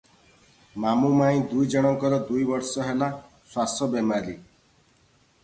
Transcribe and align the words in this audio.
ମାମୁ 0.85 1.11
ମାଇଁ 1.19 1.43
ଦୁଇ 1.51 1.67
ଜଣଙ୍କର 1.73 2.19
ଦୁଇ 2.31 2.47
ବର୍ଷ 2.53 2.87
ହେଲା 2.89 3.11
ଶ୍ୱାସ 3.53 3.91
ବେମାରୀ। 3.95 4.35